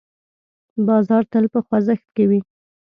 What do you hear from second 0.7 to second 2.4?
بازار تل په خوځښت کې وي.